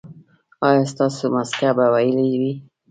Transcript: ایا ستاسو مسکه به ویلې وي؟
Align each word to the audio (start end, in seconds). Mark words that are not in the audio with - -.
ایا 0.67 0.83
ستاسو 0.91 1.23
مسکه 1.35 1.69
به 1.77 1.85
ویلې 1.93 2.35
وي؟ 2.41 2.53